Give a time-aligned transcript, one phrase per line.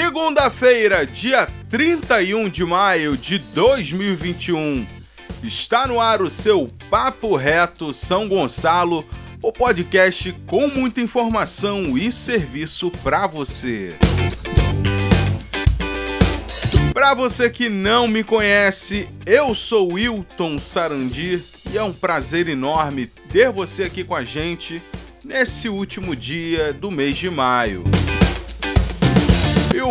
[0.00, 4.86] Segunda-feira, dia 31 de maio de 2021.
[5.42, 9.04] Está no ar o seu Papo Reto São Gonçalo,
[9.42, 13.96] o podcast com muita informação e serviço para você.
[16.94, 23.06] Para você que não me conhece, eu sou Wilton Sarandi e é um prazer enorme
[23.06, 24.80] ter você aqui com a gente
[25.24, 27.82] nesse último dia do mês de maio.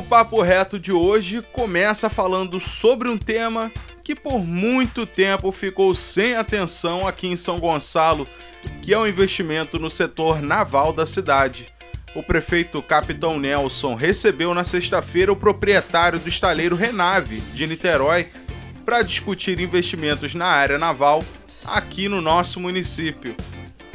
[0.09, 3.70] Papo reto de hoje começa falando sobre um tema
[4.05, 8.25] que por muito tempo ficou sem atenção aqui em São Gonçalo,
[8.81, 11.67] que é o investimento no setor naval da cidade.
[12.16, 18.30] O prefeito Capitão Nelson recebeu na sexta-feira o proprietário do estaleiro Renave de Niterói
[18.85, 21.22] para discutir investimentos na área naval
[21.66, 23.35] aqui no nosso município.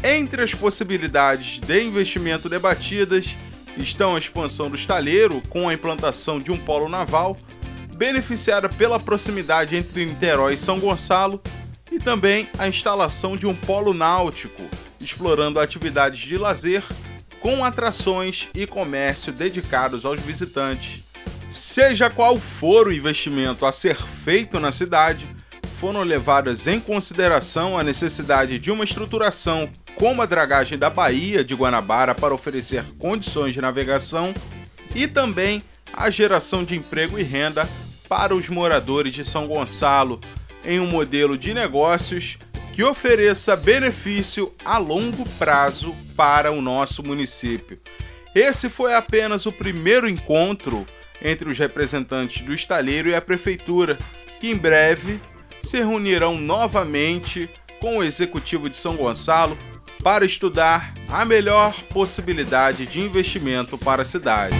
[0.04, 3.34] Entre as possibilidades de investimento debatidas
[3.76, 7.36] estão a expansão do estaleiro com a implantação de um polo naval,
[7.94, 11.40] beneficiada pela proximidade entre Niterói e São Gonçalo,
[11.90, 14.62] e também a instalação de um polo náutico,
[14.98, 16.82] explorando atividades de lazer
[17.38, 21.02] com atrações e comércio dedicados aos visitantes.
[21.50, 25.28] Seja qual for o investimento a ser feito na cidade,
[25.82, 31.56] foram levadas em consideração a necessidade de uma estruturação como a dragagem da Baía de
[31.56, 34.32] Guanabara para oferecer condições de navegação
[34.94, 35.60] e também
[35.92, 37.68] a geração de emprego e renda
[38.08, 40.20] para os moradores de São Gonçalo
[40.64, 42.38] em um modelo de negócios
[42.72, 47.80] que ofereça benefício a longo prazo para o nosso município.
[48.36, 50.86] Esse foi apenas o primeiro encontro
[51.20, 53.98] entre os representantes do estaleiro e a prefeitura,
[54.40, 55.20] que em breve
[55.62, 57.48] se reunirão novamente
[57.80, 59.56] com o executivo de São Gonçalo
[60.02, 64.56] para estudar a melhor possibilidade de investimento para a cidade.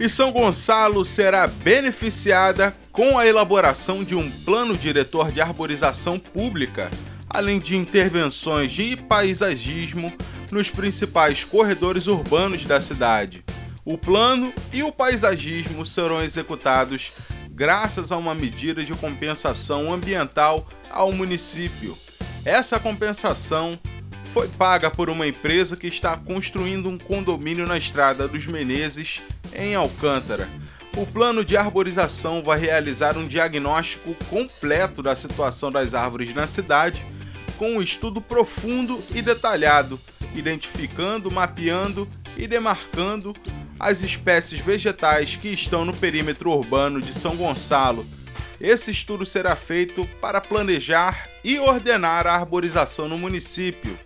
[0.00, 6.90] E São Gonçalo será beneficiada com a elaboração de um plano diretor de arborização pública,
[7.30, 10.12] além de intervenções de paisagismo
[10.50, 13.44] nos principais corredores urbanos da cidade.
[13.84, 17.12] O plano e o paisagismo serão executados
[17.54, 21.96] graças a uma medida de compensação ambiental ao município,
[22.44, 23.78] essa compensação
[24.32, 29.20] foi paga por uma empresa que está construindo um condomínio na estrada dos Menezes,
[29.54, 30.48] em Alcântara.
[30.96, 37.04] O plano de arborização vai realizar um diagnóstico completo da situação das árvores na cidade,
[37.58, 40.00] com um estudo profundo e detalhado,
[40.34, 43.34] identificando, mapeando e demarcando
[43.82, 48.06] as espécies vegetais que estão no perímetro urbano de São Gonçalo
[48.62, 53.98] esse estudo será feito para planejar e ordenar a arborização no município,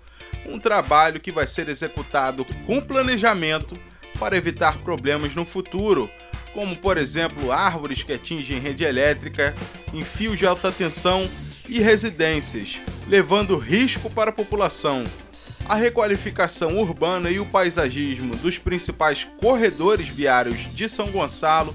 [0.47, 3.79] um trabalho que vai ser executado com planejamento
[4.19, 6.11] para evitar problemas no futuro,
[6.55, 9.55] como por exemplo árvores que atingem rede elétrica,
[9.93, 11.29] em fios de alta tensão
[11.69, 15.05] e residências, levando risco para a população.
[15.69, 21.75] A requalificação urbana e o paisagismo dos principais corredores viários de São Gonçalo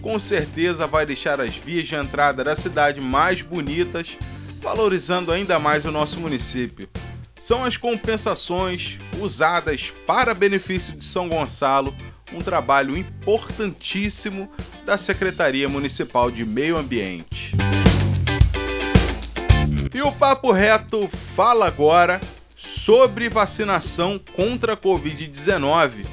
[0.00, 4.16] com certeza vai deixar as vias de entrada da cidade mais bonitas,
[4.62, 6.88] valorizando ainda mais o nosso município.
[7.36, 11.94] São as compensações usadas para benefício de São Gonçalo,
[12.32, 14.50] um trabalho importantíssimo
[14.86, 17.54] da Secretaria Municipal de Meio Ambiente.
[19.92, 22.20] E o Papo Reto fala agora
[22.86, 26.06] sobre vacinação contra a Covid-19,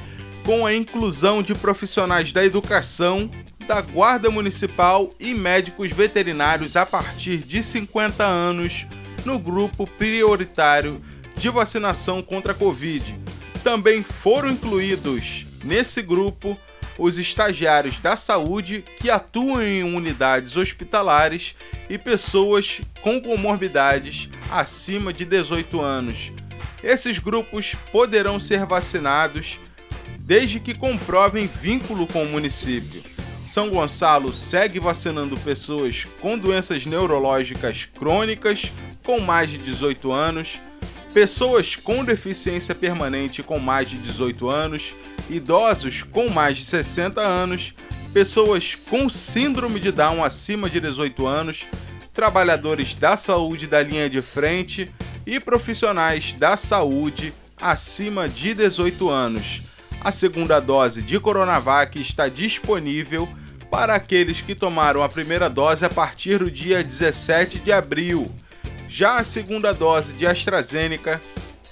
[0.44, 3.30] com a inclusão de profissionais da educação
[3.68, 8.88] da Guarda Municipal e médicos veterinários a partir de 50 anos
[9.24, 11.00] no grupo prioritário
[11.36, 13.20] de vacinação contra a Covid.
[13.64, 16.58] Também foram incluídos nesse grupo
[16.98, 21.54] os estagiários da saúde que atuam em unidades hospitalares
[21.88, 26.34] e pessoas com comorbidades acima de 18 anos.
[26.84, 29.60] Esses grupos poderão ser vacinados
[30.20, 33.02] desde que comprovem vínculo com o município.
[33.46, 38.72] São Gonçalo segue vacinando pessoas com doenças neurológicas crônicas
[39.04, 40.62] com mais de 18 anos,
[41.14, 44.96] pessoas com deficiência permanente com mais de 18 anos,
[45.30, 47.74] idosos com mais de 60 anos,
[48.14, 51.68] pessoas com síndrome de Down acima de 18 anos,
[52.14, 54.90] trabalhadores da saúde da linha de frente
[55.26, 59.62] e profissionais da saúde acima de 18 anos.
[60.02, 63.28] A segunda dose de Coronavac está disponível
[63.72, 68.30] para aqueles que tomaram a primeira dose a partir do dia 17 de abril.
[68.88, 71.22] Já a segunda dose de AstraZeneca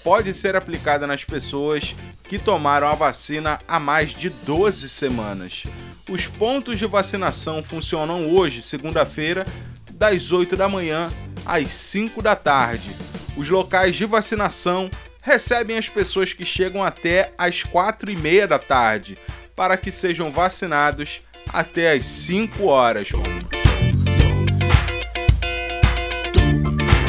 [0.04, 5.66] pode ser aplicada nas pessoas que tomaram a vacina há mais de 12 semanas.
[6.10, 9.46] Os pontos de vacinação funcionam hoje, segunda-feira,
[9.92, 11.12] das 8 da manhã
[11.46, 12.96] às 5 da tarde.
[13.36, 14.90] Os locais de vacinação
[15.22, 19.18] recebem as pessoas que chegam até às 4 e meia da tarde,
[19.56, 21.22] para que sejam vacinados
[21.54, 23.10] até às 5 horas.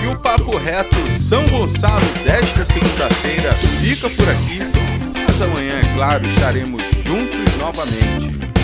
[0.02, 4.60] E o Papo Reto São Gonçalo desta segunda-feira fica por aqui,
[5.26, 8.61] mas amanhã, é claro, estaremos juntos novamente.